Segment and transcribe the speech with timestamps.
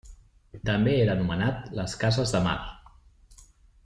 [0.69, 2.59] També era anomenat les Cases de Mar.